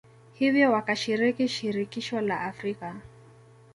hivyo 0.33 0.71
wakashiriki 0.71 1.47
Shirikisho 1.47 2.21
la 2.21 2.39
Afrika 2.41 2.95